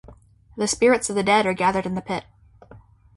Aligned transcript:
The 0.57 0.67
spirits 0.67 1.11
of 1.11 1.15
the 1.15 1.21
dead 1.21 1.45
are 1.45 1.53
gathered 1.53 1.85
in 1.85 1.93
the 1.93 2.01
pit. 2.01 2.25